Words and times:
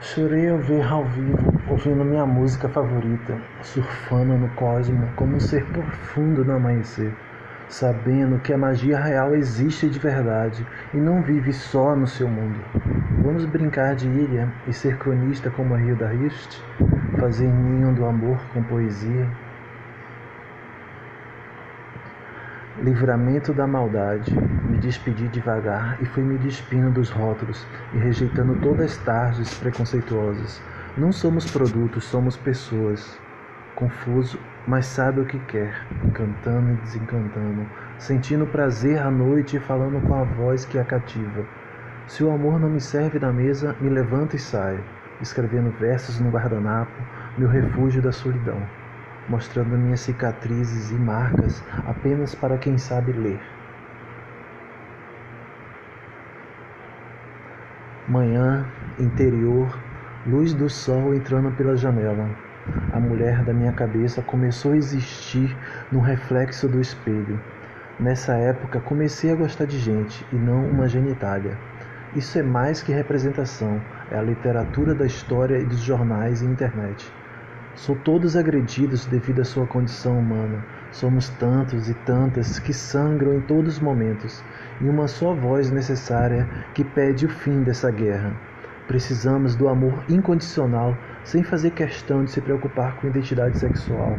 Chorei 0.00 0.48
ao 0.50 0.58
ver 0.58 0.86
ao 0.86 1.04
vivo, 1.06 1.52
ouvindo 1.70 2.04
minha 2.04 2.26
música 2.26 2.68
favorita, 2.68 3.36
surfando 3.62 4.36
no 4.36 4.48
cosmo 4.50 5.08
como 5.16 5.36
um 5.36 5.40
ser 5.40 5.64
profundo 5.72 6.44
no 6.44 6.54
amanhecer, 6.54 7.12
sabendo 7.68 8.38
que 8.38 8.52
a 8.52 8.58
magia 8.58 9.00
real 9.00 9.34
existe 9.34 9.88
de 9.88 9.98
verdade 9.98 10.64
e 10.92 10.98
não 10.98 11.22
vive 11.22 11.52
só 11.52 11.96
no 11.96 12.06
seu 12.06 12.28
mundo. 12.28 12.60
Vamos 13.24 13.46
brincar 13.46 13.96
de 13.96 14.06
ilha 14.06 14.52
e 14.68 14.72
ser 14.72 14.98
cronista 14.98 15.50
como 15.50 15.74
a 15.74 15.80
Hilda 15.80 16.12
Hilst, 16.12 16.60
fazer 17.18 17.48
ninho 17.48 17.94
do 17.94 18.04
amor 18.04 18.38
com 18.52 18.62
poesia. 18.62 19.26
Livramento 22.82 23.54
da 23.54 23.66
maldade, 23.66 24.30
me 24.74 24.80
despedi 24.80 25.28
devagar 25.28 25.96
e 26.02 26.04
fui 26.06 26.24
me 26.24 26.36
despindo 26.36 26.90
dos 26.90 27.08
rótulos 27.08 27.64
e 27.92 27.98
rejeitando 27.98 28.56
todas 28.56 28.90
as 28.90 28.96
tardes 29.04 29.54
preconceituosas. 29.58 30.60
Não 30.96 31.12
somos 31.12 31.48
produtos, 31.48 32.04
somos 32.04 32.36
pessoas. 32.36 33.20
Confuso, 33.76 34.38
mas 34.66 34.86
sabe 34.86 35.20
o 35.20 35.26
que 35.26 35.38
quer, 35.46 35.86
encantando 36.04 36.72
e 36.72 36.76
desencantando, 36.76 37.66
sentindo 37.98 38.46
prazer 38.46 38.98
à 38.98 39.10
noite 39.10 39.56
e 39.56 39.60
falando 39.60 40.00
com 40.06 40.14
a 40.14 40.24
voz 40.24 40.64
que 40.64 40.78
a 40.78 40.84
cativa. 40.84 41.44
Se 42.08 42.24
o 42.24 42.30
amor 42.30 42.58
não 42.58 42.68
me 42.68 42.80
serve 42.80 43.18
na 43.18 43.32
mesa, 43.32 43.76
me 43.80 43.88
levanto 43.88 44.34
e 44.34 44.38
saio, 44.38 44.82
escrevendo 45.20 45.70
versos 45.78 46.18
no 46.20 46.30
guardanapo, 46.30 46.92
meu 47.38 47.48
refúgio 47.48 48.02
da 48.02 48.12
solidão 48.12 48.60
mostrando 49.26 49.78
minhas 49.78 50.00
cicatrizes 50.00 50.90
e 50.90 50.94
marcas 50.94 51.64
apenas 51.86 52.34
para 52.34 52.58
quem 52.58 52.76
sabe 52.76 53.10
ler. 53.12 53.40
Manhã, 58.06 58.66
interior, 58.98 59.78
luz 60.26 60.52
do 60.52 60.68
sol 60.68 61.14
entrando 61.14 61.50
pela 61.52 61.74
janela. 61.74 62.28
A 62.92 63.00
mulher 63.00 63.42
da 63.42 63.54
minha 63.54 63.72
cabeça 63.72 64.20
começou 64.20 64.72
a 64.72 64.76
existir 64.76 65.56
no 65.90 66.00
reflexo 66.00 66.68
do 66.68 66.82
espelho. 66.82 67.40
Nessa 67.98 68.34
época 68.34 68.78
comecei 68.78 69.30
a 69.30 69.34
gostar 69.34 69.64
de 69.64 69.78
gente 69.78 70.22
e 70.30 70.36
não 70.36 70.68
uma 70.68 70.86
genitália. 70.86 71.56
Isso 72.14 72.38
é 72.38 72.42
mais 72.42 72.82
que 72.82 72.92
representação, 72.92 73.80
é 74.10 74.18
a 74.18 74.22
literatura 74.22 74.94
da 74.94 75.06
história 75.06 75.58
e 75.58 75.64
dos 75.64 75.80
jornais 75.80 76.42
e 76.42 76.44
internet. 76.44 77.10
São 77.76 77.96
todos 77.96 78.36
agredidos 78.36 79.04
devido 79.06 79.40
à 79.40 79.44
sua 79.44 79.66
condição 79.66 80.18
humana. 80.18 80.64
Somos 80.92 81.28
tantos 81.28 81.88
e 81.88 81.94
tantas 81.94 82.60
que 82.60 82.72
sangram 82.72 83.34
em 83.34 83.40
todos 83.40 83.74
os 83.74 83.80
momentos, 83.80 84.44
e 84.80 84.88
uma 84.88 85.08
só 85.08 85.34
voz 85.34 85.72
necessária 85.72 86.48
que 86.72 86.84
pede 86.84 87.26
o 87.26 87.28
fim 87.28 87.64
dessa 87.64 87.90
guerra. 87.90 88.32
Precisamos 88.86 89.56
do 89.56 89.68
amor 89.68 90.04
incondicional, 90.08 90.96
sem 91.24 91.42
fazer 91.42 91.70
questão 91.72 92.24
de 92.24 92.30
se 92.30 92.40
preocupar 92.40 92.96
com 92.96 93.08
identidade 93.08 93.58
sexual, 93.58 94.18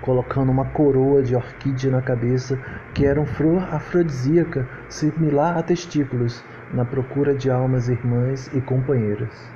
colocando 0.00 0.50
uma 0.50 0.64
coroa 0.66 1.22
de 1.22 1.36
orquídea 1.36 1.90
na 1.90 2.00
cabeça 2.00 2.58
que 2.94 3.04
era 3.04 3.20
uma 3.20 3.26
flor 3.26 3.62
afrodisíaca 3.74 4.66
similar 4.88 5.58
a 5.58 5.62
testículos, 5.62 6.42
na 6.72 6.84
procura 6.84 7.34
de 7.34 7.50
almas 7.50 7.88
irmãs 7.88 8.50
e 8.54 8.60
companheiras. 8.60 9.52